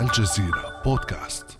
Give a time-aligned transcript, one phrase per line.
[0.00, 1.58] الجزيرة بودكاست.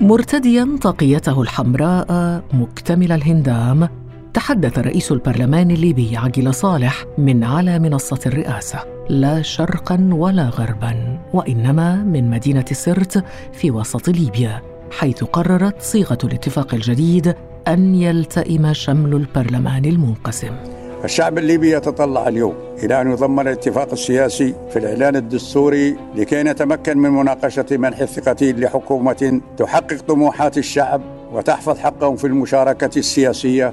[0.00, 3.88] مرتديا طاقيته الحمراء مكتمل الهندام
[4.34, 8.78] تحدث رئيس البرلمان الليبي عقيل صالح من على منصة الرئاسة.
[9.10, 14.62] لا شرقا ولا غربا وإنما من مدينة سرت في وسط ليبيا
[14.98, 17.34] حيث قررت صيغة الاتفاق الجديد
[17.68, 20.79] أن يلتئم شمل البرلمان المنقسم.
[21.04, 27.10] الشعب الليبي يتطلع اليوم إلى أن يضمن الاتفاق السياسي في الإعلان الدستوري لكي نتمكن من
[27.10, 33.72] مناقشة منح الثقة لحكومة تحقق طموحات الشعب وتحفظ حقهم في المشاركة السياسية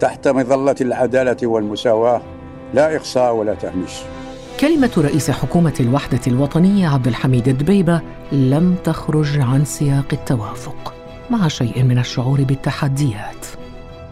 [0.00, 2.22] تحت مظلة العدالة والمساواة.
[2.74, 3.92] لا إقصاء ولا تهميش.
[4.60, 8.00] كلمة رئيس حكومة الوحدة الوطنية عبد الحميد الدبيبة
[8.32, 10.94] لم تخرج عن سياق التوافق
[11.30, 13.57] مع شيء من الشعور بالتحديات.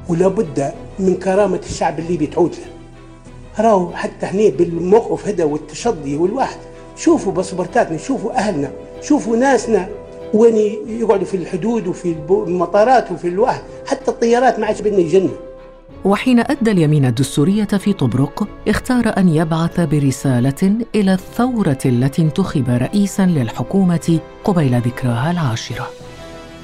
[0.08, 2.76] ولا بد من كرامة الشعب الليبي تعود له.
[3.64, 6.56] راهو حتى هنا بالموقف هذا والتشظي والواحد
[6.96, 8.70] شوفوا باسبورتاتنا شوفوا أهلنا
[9.02, 9.88] شوفوا ناسنا
[10.34, 15.36] وين يقعدوا في الحدود وفي المطارات وفي الواحد حتى الطيارات ما عادش بدنا يجنوا.
[16.04, 23.26] وحين أدى اليمين الدستورية في طبرق اختار أن يبعث برسالة إلى الثورة التي انتخب رئيسا
[23.26, 25.88] للحكومة قبيل ذكراها العاشرة.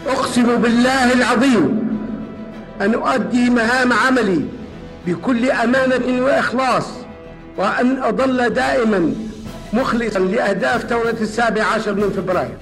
[0.06, 1.91] أقسم بالله العظيم
[2.80, 4.44] أن أؤدي مهام عملي
[5.06, 6.86] بكل أمانة وإخلاص
[7.58, 9.14] وأن أظل دائما
[9.72, 12.56] مخلصا لأهداف ثورة السابع عشر من فبراير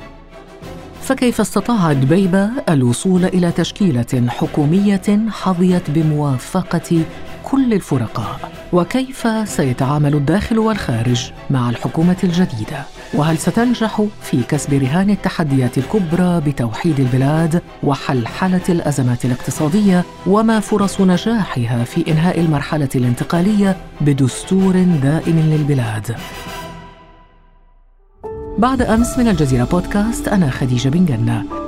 [1.03, 7.03] فكيف استطاع دبيبة الوصول إلى تشكيلة حكومية حظيت بموافقة
[7.43, 15.79] كل الفرقاء؟ وكيف سيتعامل الداخل والخارج مع الحكومة الجديدة؟ وهل ستنجح في كسب رهان التحديات
[15.79, 25.39] الكبرى بتوحيد البلاد وحلحلة الأزمات الاقتصادية وما فرص نجاحها في إنهاء المرحلة الانتقالية بدستور دائم
[25.39, 26.17] للبلاد؟
[28.59, 31.60] بعد أمس من الجزيرة بودكاست أنا خديجة بن جنة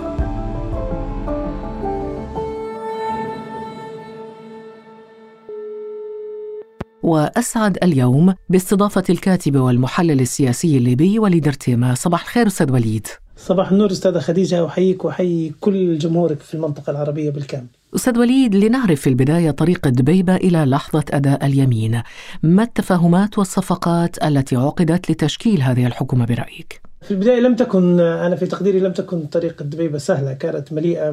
[7.02, 11.95] وأسعد اليوم باستضافة الكاتب والمحلل السياسي الليبي وليد ارتيما.
[11.95, 13.07] صباح الخير أستاذ وليد.
[13.36, 17.67] صباح النور أستاذة خديجة أحييك وأحيي كل جمهورك في المنطقة العربية بالكامل.
[17.95, 22.02] أستاذ وليد لنعرف في البداية طريق دبيبة إلى لحظة أداء اليمين.
[22.42, 28.46] ما التفاهمات والصفقات التي عقدت لتشكيل هذه الحكومة برأيك؟ في البداية لم تكن أنا في
[28.46, 31.11] تقديري لم تكن طريق دبيبة سهلة كانت مليئة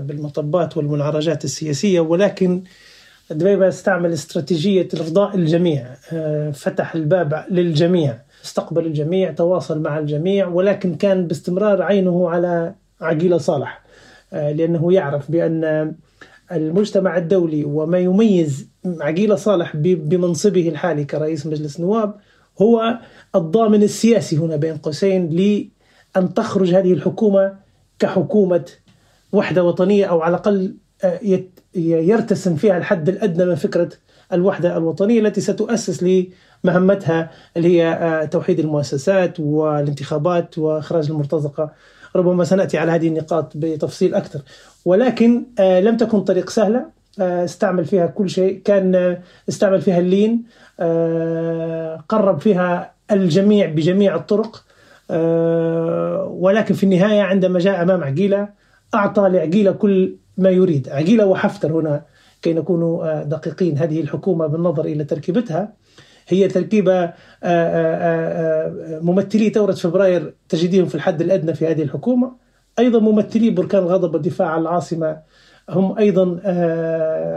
[0.00, 2.62] بالمطبات والمنعرجات السياسية ولكن
[3.30, 10.94] دبيبة استعمل استراتيجية إرضاء الجميع آه، فتح الباب للجميع استقبل الجميع تواصل مع الجميع ولكن
[10.94, 13.82] كان باستمرار عينه على عقيلة صالح
[14.32, 15.94] آه، لأنه يعرف بأن
[16.52, 22.14] المجتمع الدولي وما يميز عقيلة صالح بمنصبه الحالي كرئيس مجلس النواب
[22.62, 22.98] هو
[23.34, 27.54] الضامن السياسي هنا بين قوسين لأن تخرج هذه الحكومة
[27.98, 28.64] كحكومة
[29.32, 30.74] وحدة وطنية أو على الأقل
[31.74, 33.88] يرتسم فيها الحد الأدنى من فكرة
[34.32, 36.26] الوحدة الوطنية التي ستؤسس
[36.64, 41.70] لمهمتها اللي هي آه، توحيد المؤسسات والانتخابات وإخراج المرتزقة.
[42.16, 44.40] ربما سنأتي على هذه النقاط بتفصيل أكثر.
[44.84, 46.96] ولكن آه، لم تكن طريق سهلة.
[47.20, 48.60] استعمل فيها كل شيء.
[48.64, 49.18] كان
[49.48, 50.42] استعمل فيها اللين.
[52.08, 54.64] قرب فيها الجميع بجميع الطرق.
[56.30, 58.48] ولكن في النهاية عندما جاء أمام عقيلة
[58.94, 60.88] أعطى لعقيلة كل ما يريد.
[60.88, 62.04] عقيلة وحفتر هنا
[62.42, 63.78] كي نكون آه، دقيقين.
[63.78, 65.72] هذه الحكومة بالنظر إلى تركيبتها
[66.28, 72.32] هي تركيبة آه، آه، ممثلي ثورة فبراير تجديهم في الحد الأدنى في هذه الحكومة.
[72.78, 75.18] أيضا ممثلي بركان الغضب والدفاع عن العاصمة.
[75.70, 76.40] هم أيضا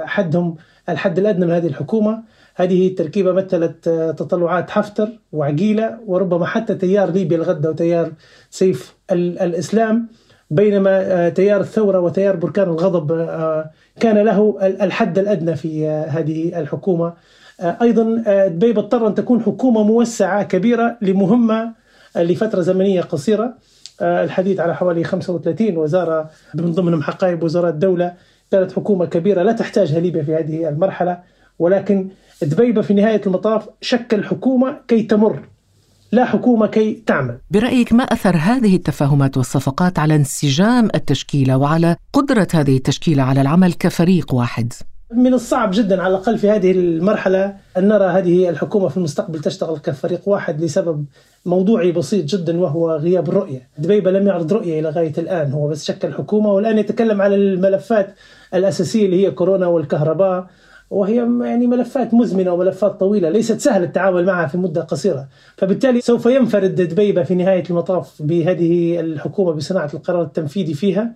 [0.06, 0.56] حدهم
[0.90, 2.24] الحد الأدنى من هذه الحكومة.
[2.56, 8.12] هذه التركيبة مثلت تطلعات حفتر وعقيلة وربما حتى تيار ليبيا الغدة وتيار
[8.50, 10.08] سيف الإسلام.
[10.50, 16.60] بينما آه، تيار الثورة وتيار بركان الغضب آه، كان له الحد الأدنى في آه، هذه
[16.60, 17.14] الحكومة.
[17.62, 21.72] أيضا دبيب اضطر أن تكون حكومة موسعة كبيرة لمهمة
[22.16, 23.54] لفترة زمنية قصيرة.
[24.02, 28.14] الحديث على حوالي 35 وزارة من ضمنهم حقائب وزارات الدولة
[28.52, 31.20] كانت حكومة كبيرة لا تحتاجها ليبيا في هذه المرحلة.
[31.60, 32.08] ولكن
[32.42, 35.40] دبيبة في نهاية المطاف شكل حكومة كي تمر.
[36.12, 42.48] لا حكومة كي تعمل برأيك ما أثر هذه التفاهمات والصفقات على انسجام التشكيلة وعلى قدرة
[42.54, 44.74] هذه التشكيلة على العمل كفريق واحد؟
[45.14, 49.78] من الصعب جدا على الأقل في هذه المرحلة أن نرى هذه الحكومة في المستقبل تشتغل
[49.78, 51.06] كفريق واحد لسبب
[51.46, 55.86] موضوعي بسيط جدا وهو غياب الرؤية دبيبة لم يعرض رؤية إلى غاية الآن هو بس
[55.86, 58.16] شكل حكومة والآن يتكلم على الملفات
[58.54, 60.48] الأساسية اللي هي كورونا والكهرباء
[60.90, 65.28] وهي يعني ملفات مزمنة وملفات طويلة ليست سهل التعامل معها في مدة قصيرة،
[65.58, 71.16] فبالتالي سوف ينفرد دبيبه في نهاية المطاف بهذه الحكومة بصناعة القرار التنفيذي فيها.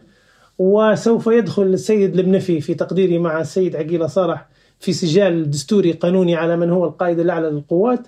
[0.60, 4.48] وسوف يدخل السيد المنفي في تقديري مع السيد عقيلة صالح
[4.80, 8.08] في سجال دستوري قانوني على من هو القائد الأعلى للقوات.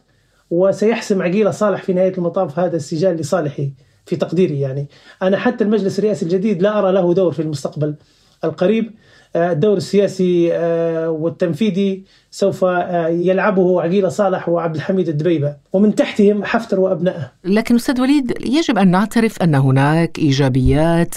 [0.51, 3.63] وسيحسم عقيلة صالح في نهاية المطاف هذا السجال لصالحه
[4.05, 4.87] في تقديري يعني.
[5.21, 7.95] أنا حتى المجلس الرئاسي الجديد لا أرى له دور في المستقبل
[8.43, 8.91] القريب.
[9.35, 16.79] الدور السياسي آه، والتنفيذي سوف آه، يلعبه عقيله صالح وعبد الحميد الدبيبة ومن تحتهم حفتر
[16.79, 17.31] وابنائه.
[17.43, 21.15] لكن أستاذ وليد يجب أن نعترف أن هناك إيجابيات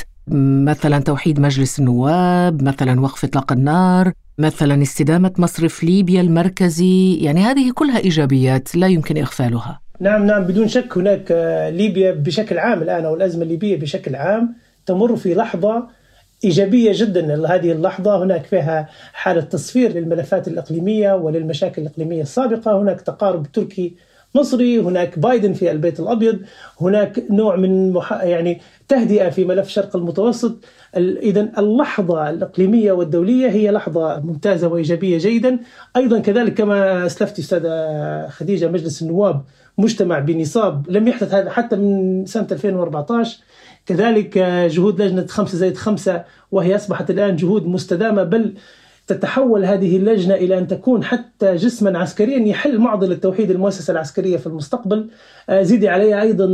[0.69, 7.73] مثلا توحيد مجلس النواب، مثلا وقف إطلاق النار، مثلا استدامة مصرف ليبيا المركزي، يعني هذه
[7.75, 9.81] كلها إيجابيات لا يمكن إغفالها.
[10.01, 11.33] نعم نعم بدون شك هناك
[11.73, 14.55] ليبيا بشكل عام الآن أو الأزمة الليبية بشكل عام
[14.87, 15.89] تمر في لحظة
[16.45, 18.25] إيجابية جدا هذه اللحظة.
[18.25, 22.79] هناك فيها حالة تصفير للملفات الإقليمية وللمشاكل الإقليمية السابقة.
[22.83, 23.97] هناك تقارب تركي
[24.35, 26.39] مصري هناك بايدن في البيت الأبيض
[26.81, 28.13] هناك نوع من مح...
[28.13, 30.65] يعني تهدئة في ملف شرق المتوسط.
[30.97, 35.59] إذا اللحظة الإقليمية والدولية هي لحظة ممتازة وإيجابية جيدا.
[35.97, 39.43] أيضا كذلك كما أسلفت أستاذة خديجة مجلس النواب
[39.79, 43.39] مجتمع بنصاب لم يحدث هذا حتى من سنة 2014
[43.87, 44.39] كذلك
[44.71, 48.55] جهود لجنة خمسة زائد خمسة وهي أصبحت الآن جهود مستدامة بل
[49.07, 54.47] تتحول هذه اللجنة إلى أن تكون حتى جسما عسكريا يحل معضلة توحيد المؤسسة العسكرية في
[54.47, 55.11] المستقبل.
[55.61, 56.47] زيدي عليها أيضا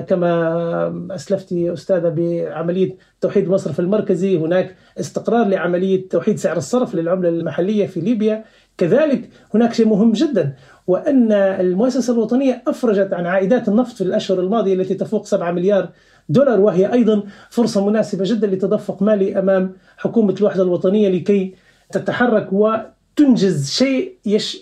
[0.00, 7.86] كما أسلفتي أستاذة بعملية توحيد المصرف المركزي هناك استقرار لعملية توحيد سعر الصرف للعملة المحلية
[7.86, 8.44] في ليبيا.
[8.78, 10.54] كذلك هناك شيء مهم جدا
[10.88, 15.88] وأن المؤسسة الوطنية أفرجت عن عائدات النفط في الأشهر الماضية التي تفوق 7 مليار
[16.28, 21.54] دولار وهي أيضا فرصة مناسبة جدا لتدفق مالي أمام حكومة الوحدة الوطنية لكي
[21.92, 24.14] تتحرك وتنجز شيء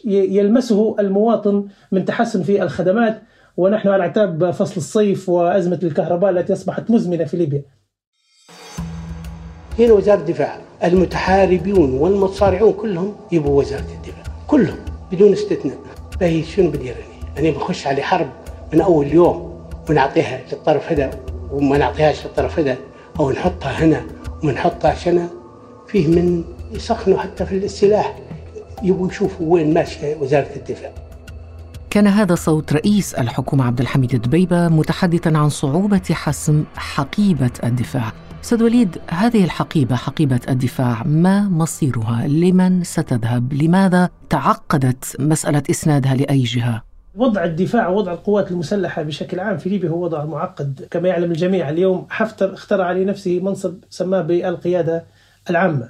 [0.04, 3.22] يلمسه المواطن من تحسن في الخدمات.
[3.56, 7.62] ونحن على اعتاب فصل الصيف وأزمة الكهرباء التي أصبحت مزمنة في ليبيا.
[9.78, 14.78] هنا وزارة الدفاع المتحاربون والمتصارعون كلهم يبوا وزارة الدفاع كلهم
[15.12, 15.78] بدون استثناء.
[16.20, 16.92] باهي شنو بدي
[17.38, 18.30] أنا بخش على حرب
[18.72, 19.60] من أول يوم
[19.90, 21.10] ونعطيها للطرف هذا
[21.50, 22.76] وما نعطيهاش للطرف هذا
[23.20, 24.02] أو نحطها هنا
[24.44, 25.28] ونحطها عشان
[25.88, 28.18] فيه من يسخنوا حتى في السلاح
[28.82, 30.92] يبغوا يشوفوا وين ماشية وزارة الدفاع.
[31.90, 38.12] كان هذا صوت رئيس الحكومة عبد الحميد الدبيبة متحدثا عن صعوبة حسم حقيبة الدفاع.
[38.46, 46.42] أستاذ وليد هذه الحقيبة حقيبة الدفاع ما مصيرها؟ لمن ستذهب؟ لماذا تعقدت مسألة إسنادها لأي
[46.42, 46.82] جهة؟
[47.16, 51.70] وضع الدفاع ووضع القوات المسلحة بشكل عام في ليبيا هو وضع معقد كما يعلم الجميع
[51.70, 55.04] اليوم حفتر اخترع لنفسه منصب سماه بالقيادة
[55.50, 55.88] العامة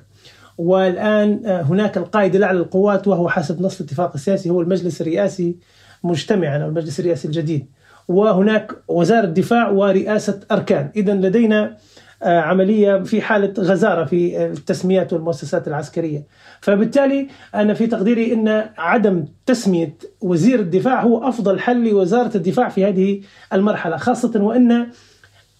[0.58, 5.56] والآن آه، هناك القائد الأعلى للقوات وهو حسب نص الاتفاق السياسي هو المجلس الرئاسي
[6.04, 7.66] مجتمعا أو المجلس الرئاسي الجديد
[8.08, 11.76] وهناك وزارة دفاع ورئاسة أركان إذا لدينا
[12.22, 16.24] آه، عملية في حالة غزارة في التسميات والمؤسسات العسكرية.
[16.60, 22.84] فبالتالي أنا في تقديري أن عدم تسمية وزير الدفاع هو أفضل حل لوزارة الدفاع في
[22.84, 23.20] هذه
[23.52, 24.90] المرحلة خاصة وأن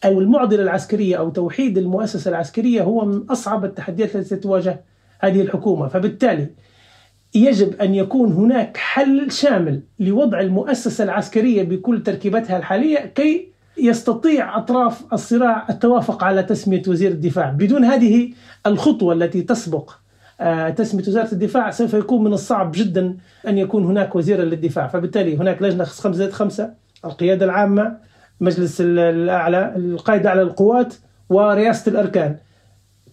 [0.05, 4.85] أو المعضلة العسكرية أو توحيد المؤسسة العسكرية هو من أصعب التحديات التي تواجه
[5.21, 5.89] هذه الحكومة.
[5.89, 6.49] فبالتالي
[7.35, 15.13] يجب أن يكون هناك حل شامل لوضع المؤسسة العسكرية بكل تركيبتها الحالية كي يستطيع أطراف
[15.13, 18.33] الصراع التوافق على تسمية وزير الدفاع، بدون هذه
[18.67, 19.91] الخطوة التي تسبق
[20.41, 23.17] آه، تسمية وزارة الدفاع سوف يكون من الصعب جدا
[23.49, 26.71] أن يكون هناك وزيرا للدفاع، فبالتالي هناك لجنة خمسة زائد خمسة،
[27.05, 27.97] القيادة العامة،
[28.41, 30.95] مجلس الأعلى، القائد الاعلى للقوات
[31.31, 32.37] ورئاسة الأركان.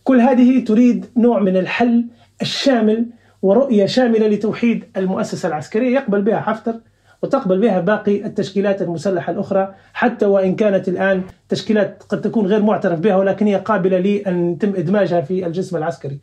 [0.04, 2.06] كل هذه تريد نوع من الحل
[2.42, 3.06] الشامل
[3.42, 5.96] ورؤية شاملة لتوحيد المؤسسة العسكرية.
[5.96, 6.76] يقبل بها حفتر.
[7.24, 13.00] وتقبل بها باقي التشكيلات المسلحة الأخرى حتى وإن كانت الآن تشكيلات قد تكون غير معترف
[13.00, 16.20] بها ولكن هي قابلة لأن يتم إدماجها في الجسم العسكري.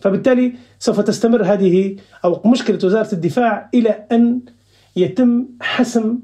[0.00, 4.40] فبالتالي سوف تستمر هذه أو مشكلة وزارة الدفاع إلى أن
[4.96, 6.18] يتم حسم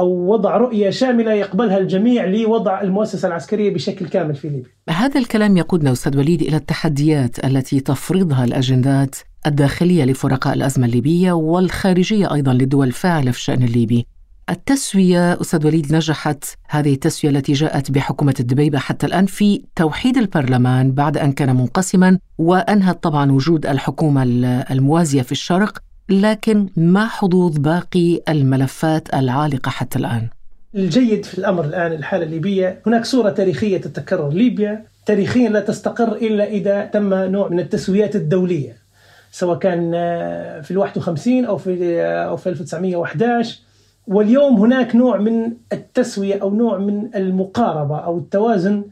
[0.00, 4.70] أو وضع رؤية شاملة يقبلها الجميع لوضع المؤسسة العسكرية بشكل كامل في ليبيا.
[4.88, 9.16] هذا الكلام يقودنا أستاذ وليد إلى التحديات التي تفرضها الأجندات
[9.46, 14.06] الداخلية لفرقاء الأزمة الليبية والخارجية أيضا للدول الفاعلة في الشأن الليبي.
[14.50, 16.44] التسوية أستاذ وليد نجحت.
[16.68, 22.18] هذه التسوية التي جاءت بحكومة الدبيبة حتى الآن في توحيد البرلمان بعد أن كان منقسما
[22.38, 24.22] وأنهت طبعا وجود الحكومة
[24.70, 25.78] الموازية في الشرق
[26.08, 30.28] لكن ما حظوظ باقي الملفات العالقة حتى الآن؟
[30.74, 34.28] الجيد في الأمر الآن الحالة الليبية هناك صورة تاريخية تتكرر.
[34.28, 38.87] ليبيا تاريخيا لا تستقر إلا إذا تم نوع من التسويات الدولية.
[39.30, 43.60] سواء كان آه، في ال 51 أو في آه، أو في 1911
[44.06, 48.84] واليوم هناك نوع من التسوية أو نوع من المقاربة أو التوازن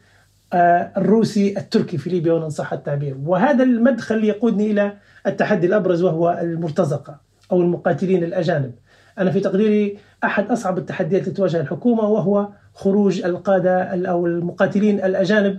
[0.52, 3.16] آه، الروسي التركي في ليبيا وإن صح التعبير.
[3.24, 4.92] وهذا المدخل يقودني إلى
[5.26, 7.16] التحدي الأبرز وهو المرتزقة
[7.52, 8.72] أو المقاتلين الأجانب.
[9.18, 15.58] أنا في تقديري أحد أصعب التحديات التي تواجه الحكومة وهو خروج القادة أو المقاتلين الأجانب.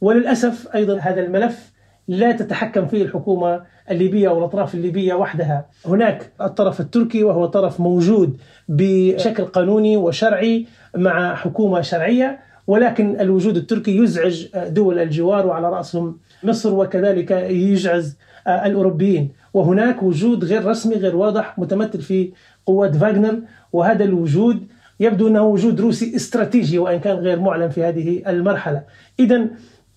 [0.00, 1.72] وللأسف أيضا هذا الملف
[2.08, 8.36] لا تتحكم فيه الحكومة الليبية أو الأطراف الليبية وحدها، هناك الطرف التركي وهو طرف موجود
[8.68, 16.74] بشكل قانوني وشرعي مع حكومة شرعية ولكن الوجود التركي يزعج دول الجوار وعلى رأسهم مصر
[16.74, 18.16] وكذلك يجعز
[18.48, 22.32] الأوروبيين، وهناك وجود غير رسمي غير واضح متمثل في
[22.66, 23.38] قوات فاغنر.
[23.72, 24.66] وهذا الوجود
[25.00, 28.82] يبدو أنه وجود روسي استراتيجي وإن كان غير معلن في هذه المرحلة.
[29.20, 29.46] اذا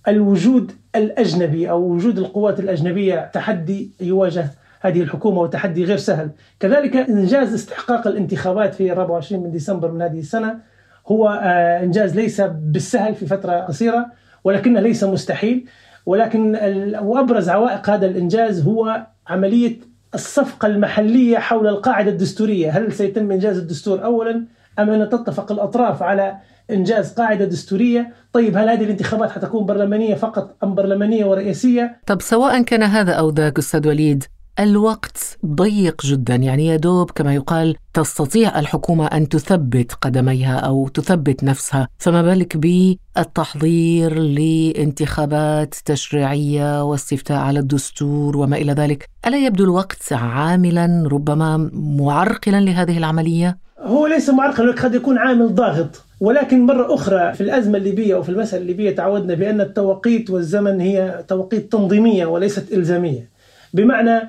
[0.08, 4.50] الوجود الأجنبي أو وجود القوات الأجنبية تحدي يواجه
[4.82, 6.30] هذه الحكومة وتحدي غير سهل،
[6.60, 10.60] كذلك إنجاز استحقاق الانتخابات في 24 من ديسمبر من هذه السنة
[11.08, 14.06] هو آه، إنجاز ليس بالسهل في فترة قصيرة
[14.44, 15.66] ولكنه ليس مستحيل.
[16.06, 16.56] ولكن
[17.02, 19.78] وأبرز عوائق هذا الإنجاز هو عملية
[20.14, 24.46] الصفقة المحلية حول القاعدة الدستورية، هل سيتم إنجاز الدستور اولا
[24.80, 26.38] أم ان تتفق الأطراف على
[26.72, 32.62] إنجاز قاعدة دستورية، طيب هل هذه الانتخابات حتكون برلمانية فقط أم برلمانية ورئاسيه؟ طب سواء
[32.62, 34.24] كان هذا أو ذاك أستاذ وليد
[34.60, 36.36] الوقت ضيق جدا.
[36.36, 41.88] يعني يا دوب كما يقال تستطيع الحكومة أن تثبت قدميها أو تثبت نفسها.
[41.98, 51.10] فما بالك بالتحضير لانتخابات تشريعية واستفتاء على الدستور وما إلى ذلك؟ ألا يبدو الوقت عاملا
[51.12, 56.06] ربما معرقلا لهذه العملية؟ هو ليس معرقلا قد يكون عامل ضاغط.
[56.20, 61.24] ولكن مرة أخرى في الأزمة الليبية أو في المسألة الليبية تعودنا بأن التوقيت والزمن هي
[61.28, 63.30] توقيت تنظيمية وليست إلزامية.
[63.74, 64.22] بمعنى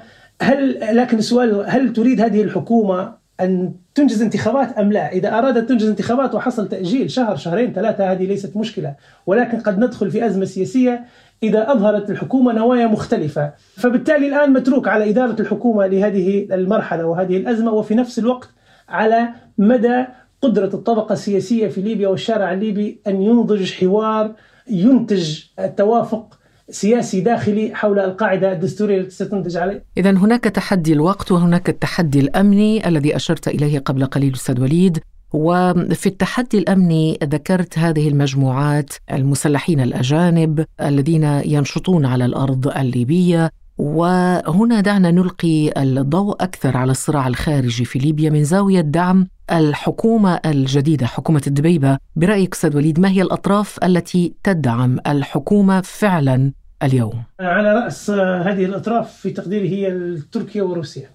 [0.42, 5.88] هل لكن السؤال هل تريد هذه الحكومة أن تنجز انتخابات أم لا؟ إذا أرادت تنجز
[5.88, 8.94] انتخابات وحصل تأجيل شهر شهرين ثلاثة هذه ليست مشكلة.
[9.26, 11.04] ولكن قد ندخل في أزمة سياسية
[11.42, 13.52] إذا أظهرت الحكومة نوايا مختلفة.
[13.76, 18.48] فبالتالي الآن متروك على إدارة الحكومة لهذه المرحلة وهذه الأزمة وفي نفس الوقت
[18.88, 19.28] على
[19.58, 20.04] مدى
[20.42, 24.34] قدرة الطبقة السياسية في ليبيا والشارع الليبي أن ينضج حوار
[24.70, 25.40] ينتج
[25.76, 26.38] توافق
[26.70, 29.84] سياسي داخلي حول القاعدة الدستورية التي ستنتج عليه.
[29.96, 34.98] إذا هناك تحدي الوقت وهناك التحدي الأمني الذي أشرت إليه قبل قليل أستاذ وليد.
[35.32, 43.50] وفي التحدي الأمني ذكرت هذه المجموعات المسلحين الأجانب الذين ينشطون على الأرض الليبية
[43.80, 51.06] وهنا دعنا نلقي الضوء أكثر على الصراع الخارجي في ليبيا من زاوية دعم الحكومة الجديدة
[51.06, 58.10] حكومة الدبيبة برأيك أستاذ وليد ما هي الأطراف التي تدعم الحكومة فعلا اليوم؟ على رأس
[58.10, 61.10] هذه الأطراف في تقديري هي تركيا وروسيا.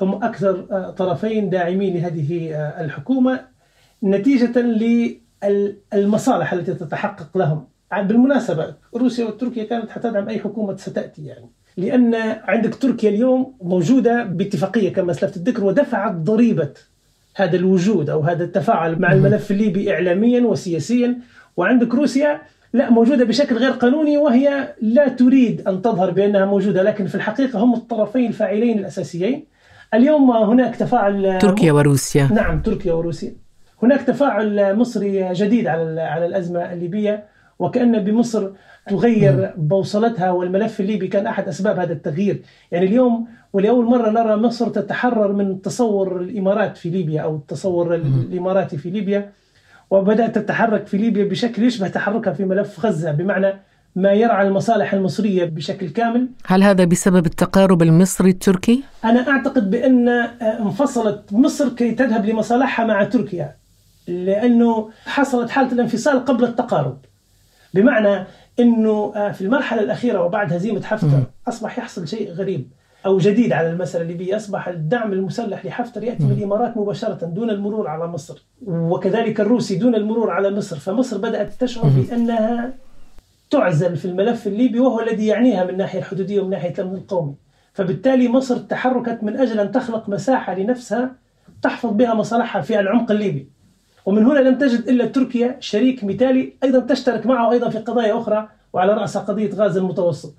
[0.00, 3.40] هم أكثر طرفين داعمين لهذه الحكومة
[4.04, 4.58] نتيجة
[5.94, 7.66] للمصالح التي تتحقق لهم.
[7.92, 11.50] بالمناسبة روسيا وتركيا كانت حتدعم أي حكومة ستأتي يعني.
[11.78, 16.70] لأن عندك تركيا اليوم موجودة باتفاقية كما اسلفت الذكر ودفعت ضريبة
[17.36, 21.18] هذا الوجود أو هذا التفاعل مع الملف الليبي اعلاميا وسياسيا.
[21.56, 22.40] وعندك روسيا
[22.72, 27.58] لا موجودة بشكل غير قانوني وهي لا تريد أن تظهر بأنها موجودة لكن في الحقيقة
[27.58, 29.44] هم الطرفين الفاعلين الأساسيين.
[29.94, 32.28] اليوم هناك تفاعل تركيا وروسيا.
[32.32, 33.32] نعم تركيا وروسيا.
[33.82, 37.24] هناك تفاعل مصري جديد على على الأزمة الليبية.
[37.58, 38.50] وكأن بمصر
[38.88, 44.68] تغير بوصلتها والملف الليبي كان أحد أسباب هذا التغيير، يعني اليوم ولأول مرة نرى مصر
[44.68, 49.32] تتحرر من تصور الإمارات في ليبيا أو التصور الاماراتي في ليبيا
[49.90, 53.52] وبدأت تتحرك في ليبيا بشكل يشبه تحركها في ملف غزة بمعنى
[53.96, 56.28] ما يرعى المصالح المصرية بشكل كامل.
[56.46, 60.08] هل هذا بسبب التقارب المصري التركي؟ أنا أعتقد بأن
[60.42, 63.56] انفصلت مصر كي تذهب لمصالحها مع تركيا
[64.08, 66.98] لأنه حصلت حالة الانفصال قبل التقارب.
[67.74, 68.26] بمعنى
[68.60, 72.70] إنه آه، في المرحلة الأخيرة وبعد هزيمة حفتر أصبح يحصل شيء غريب
[73.06, 77.88] أو جديد على المسألة الليبيه أصبح الدعم المسلح لحفتر يأتي من الامارات مباشرة دون المرور
[77.88, 80.76] على مصر وكذلك الروسي دون المرور على مصر.
[80.76, 82.72] فمصر بدأت تشعر بأنها
[83.50, 87.34] تعزل في الملف الليبي وهو الذي يعنيها من ناحية الحدودية ومن ناحية الأمن القومي.
[87.72, 91.12] فبالتالي مصر تحركت من أجل أن تخلق مساحة لنفسها
[91.62, 93.48] تحفظ بها مصالحها في العمق الليبي.
[94.08, 98.48] ومن هنا لم تجد إلا تركيا شريك مثالي أيضا تشترك معه أيضا في قضايا أخرى
[98.72, 100.34] وعلى رأسها قضية غاز المتوسط.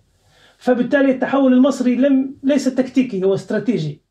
[0.58, 4.02] فبالتالي التحول المصري لم ليس تكتيكي هو استراتيجي.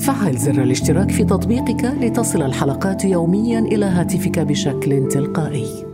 [0.00, 5.89] فعل زر الاشتراك في تطبيقك لتصل الحلقات يوميا إلى هاتفك بشكل تلقائي.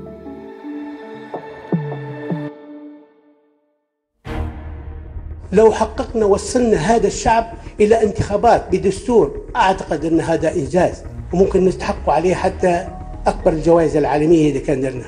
[5.56, 12.34] لو حققنا وصلنا هذا الشعب إلى انتخابات بدستور أعتقد أن هذا إنجاز وممكن نستحق عليه
[12.34, 12.86] حتى
[13.26, 15.04] أكبر الجوائز العالمية إذا كان درنا.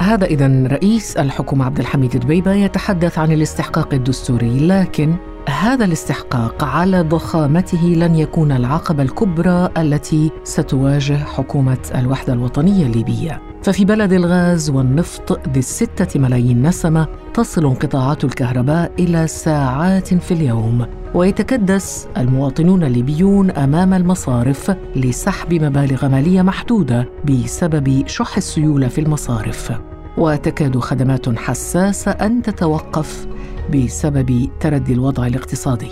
[0.00, 5.14] هذا إذا رئيس الحكومة عبد الحميد دبيبة يتحدث عن الاستحقاق الدستوري لكن
[5.48, 13.53] هذا الاستحقاق على ضخامته لن يكون العقبة الكبرى التي ستواجه حكومة الوحدة الوطنية الليبية.
[13.64, 20.86] ففي بلد الغاز والنفط ذي الستة ملايين نسمة تصل انقطاعات الكهرباء إلى ساعات في اليوم
[21.14, 29.72] ويتكدس المواطنون الليبيون أمام المصارف لسحب مبالغ مالية محدودة بسبب شح السيولة في المصارف
[30.18, 33.26] وتكاد خدمات حساسة أن تتوقف
[33.74, 35.90] بسبب تردي الوضع الاقتصادي.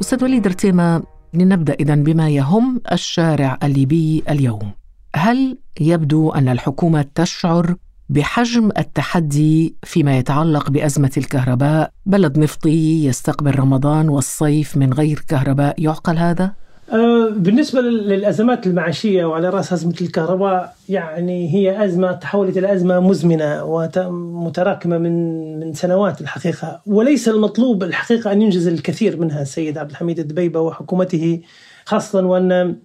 [0.00, 1.02] أستاذ وليد رتيمة
[1.34, 4.81] لنبدأ اذا بما يهم الشارع الليبي اليوم.
[5.16, 7.74] هل يبدو أن الحكومة تشعر
[8.08, 16.16] بحجم التحدي فيما يتعلق بأزمة الكهرباء، بلد نفطي يستقبل رمضان والصيف من غير كهرباء، يعقل
[16.16, 16.52] هذا؟
[16.92, 23.64] أه، بالنسبة للأزمات المعيشية وعلى رأس أزمة الكهرباء يعني هي أزمة تحولت إلى أزمة مزمنة
[23.64, 30.18] ومتراكمة من من سنوات الحقيقة وليس المطلوب الحقيقة أن ينجز الكثير منها السيد عبد الحميد
[30.18, 31.40] الدبيبة وحكومته
[31.84, 32.76] خاصة وأن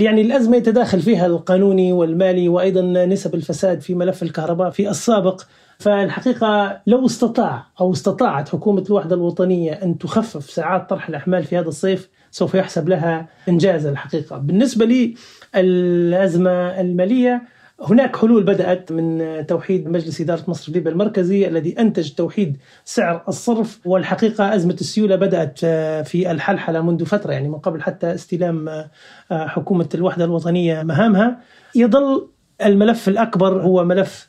[0.00, 5.42] يعني الأزمة يتداخل فيها القانوني والمالي وأيضا نسب الفساد في ملف الكهرباء في السابق.
[5.78, 11.68] فالحقيقة لو استطاع أو استطاعت حكومة الوحدة الوطنية أن تخفف ساعات طرح الأحمال في هذا
[11.68, 14.38] الصيف سوف يحسب لها إنجاز الحقيقة.
[14.38, 15.14] بالنسبة لي
[15.54, 17.42] الأزمة المالية
[17.82, 23.80] هناك حلول بدأت من توحيد مجلس إدارة مصر ليبيا المركزي الذي أنتج توحيد سعر الصرف
[23.84, 25.58] والحقيقة أزمة السيولة بدأت
[26.08, 28.84] في الحلحلة منذ فترة يعني من قبل حتى استلام
[29.30, 31.40] حكومة الوحدة الوطنية مهامها.
[31.74, 32.28] يظل
[32.64, 34.28] الملف الأكبر هو ملف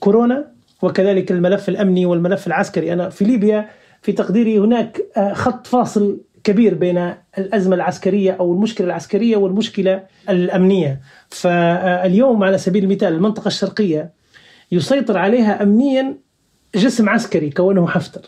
[0.00, 0.46] كورونا
[0.82, 2.92] وكذلك الملف الأمني والملف العسكري.
[2.92, 3.68] أنا في ليبيا
[4.02, 11.00] في تقديري هناك خط فاصل كبير بين الأزمة العسكرية أو المشكلة العسكرية والمشكلة الأمنية.
[11.28, 14.10] فاليوم على سبيل المثال المنطقة الشرقية
[14.72, 16.16] يسيطر عليها أمنيا
[16.74, 18.20] جسم عسكري كونه حفتر.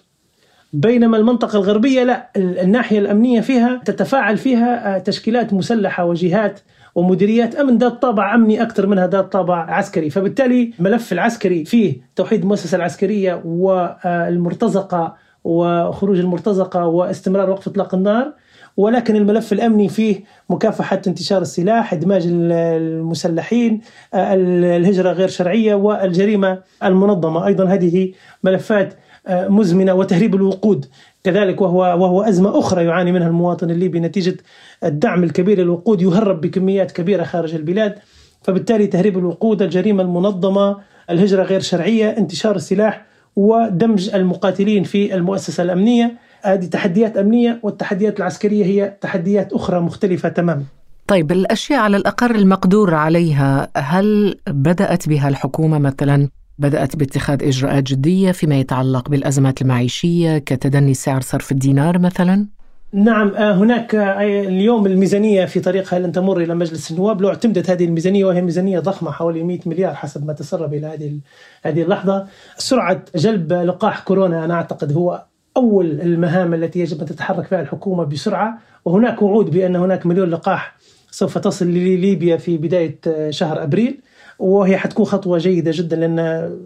[0.72, 6.60] بينما المنطقة الغربية لا الناحية الأمنية فيها تتفاعل فيها تشكيلات مسلحة وجهات
[6.94, 12.40] ومديريات أمن ذات طابع أمني أكثر منها ذات طابع عسكري، فبالتالي الملف العسكري فيه توحيد
[12.40, 18.32] المؤسسة العسكرية والمرتزقة وخروج المرتزقة واستمرار وقف إطلاق النار.
[18.76, 23.80] ولكن الملف الأمني فيه مكافحة انتشار السلاح إدماج المسلحين
[24.14, 27.46] الهجرة غير شرعية والجريمة المنظمة.
[27.46, 28.12] أيضا هذه
[28.44, 28.94] ملفات
[29.30, 30.86] مزمنة وتهريب الوقود.
[31.24, 34.36] كذلك وهو وهو أزمة أخرى يعاني منها المواطن الليبي نتيجة
[34.84, 37.94] الدعم الكبير للوقود يهرب بكميات كبيرة خارج البلاد.
[38.42, 40.76] فبالتالي تهريب الوقود الجريمة المنظمة
[41.10, 46.16] الهجرة غير شرعية انتشار السلاح ودمج المقاتلين في المؤسسة الأمنية.
[46.42, 50.64] هذه تحديات أمنية والتحديات العسكرية هي تحديات أخرى مختلفة تماما.
[51.06, 58.32] طيب الأشياء على الأقل المقدور عليها هل بدأت بها الحكومة مثلا؟ بدأت باتخاذ إجراءات جدية
[58.32, 62.46] فيما يتعلق بالأزمات المعيشية كتدني سعر صرف الدينار مثلا؟
[62.92, 67.70] نعم آه، هناك آه، اليوم الميزانية في طريقها لن تمر إلى مجلس النواب؟ لو اعتمدت
[67.70, 71.18] هذه الميزانية وهي ميزانية ضخمة حوالي 100 مليار حسب ما تسرب إلى هذه
[71.62, 72.26] هذه اللحظة
[72.56, 75.24] سرعة جلب لقاح كورونا أنا أعتقد هو
[75.56, 78.58] أول المهام التي يجب أن تتحرك فيها الحكومة بسرعة.
[78.84, 80.76] وهناك وعود بأن هناك مليون لقاح
[81.10, 84.00] سوف تصل لليبيا في بداية آه، شهر أبريل.
[84.38, 86.18] وهي حتكون خطوة جيدة جدا لأن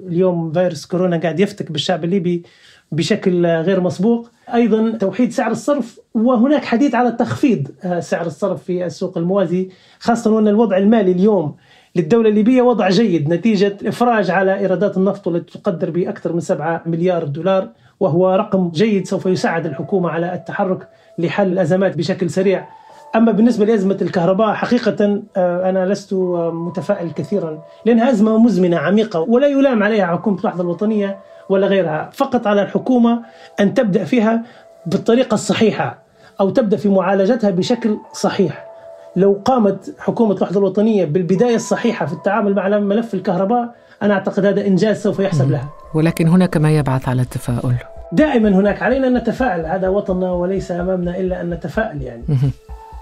[0.06, 2.42] اليوم فيروس كورونا قاعد يفتك بالشعب الليبي.
[2.92, 4.30] بشكل غير مسبوق.
[4.54, 9.68] أيضا توحيد سعر الصرف وهناك حديث على تخفيض آه، سعر الصرف في السوق الموازي
[9.98, 11.56] خاصة وأن الوضع المالي اليوم
[11.96, 17.24] للدولة الليبية وضع جيد نتيجة إفراج على إيرادات النفط والتي تقدر بأكثر من 7 مليار
[17.24, 17.68] دولار
[18.00, 22.68] وهو رقم جيد سوف يساعد الحكومة على التحرك لحل الأزمات بشكل سريع.
[23.16, 26.14] أما بالنسبة لأزمة الكهرباء حقيقة آه، أنا لست
[26.52, 31.18] متفائل كثيرا لأنها أزمة مزمنة عميقة ولا يلام عليها حكومة اللحظة الوطنية.
[31.48, 32.10] ولا غيرها.
[32.12, 33.20] فقط على الحكومة
[33.60, 34.42] أن تبدأ فيها
[34.86, 35.98] بالطريقة الصحيحة
[36.40, 38.66] أو تبدأ في معالجتها بشكل صحيح.
[39.16, 44.66] لو قامت حكومة الوحدة الوطنية بالبداية الصحيحة في التعامل مع ملف الكهرباء أنا أعتقد هذا
[44.66, 45.68] إنجاز سوف يحسب لها.
[45.94, 47.74] ولكن هناك ما يبعث على التفاؤل.
[48.12, 49.66] دائما هناك علينا أن نتفائل.
[49.66, 52.22] هذا وطننا وليس أمامنا إلا أن نتفائل يعني.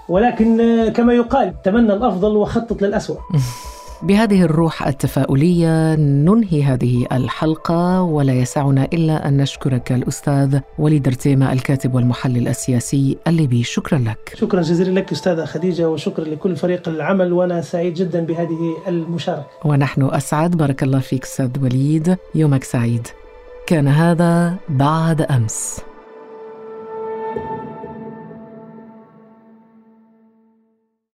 [0.09, 0.57] ولكن
[0.95, 3.17] كما يقال تمنى الأفضل وخطط للأسوأ.
[4.03, 11.95] بهذه الروح التفاؤلية ننهي هذه الحلقة ولا يسعنا إلا أن نشكرك الأستاذ وليد ارتيما الكاتب
[11.95, 13.63] والمحلل السياسي الليبي.
[13.63, 14.33] شكرا لك.
[14.35, 19.47] شكرا جزيلا لك أستاذة خديجة وشكرا لكل فريق العمل وأنا سعيد جدا بهذه المشاركة.
[19.65, 20.57] ونحن أسعد.
[20.57, 22.17] بارك الله فيك أستاذ وليد.
[22.35, 23.07] يومك سعيد.
[23.67, 25.81] كان هذا بعد أمس.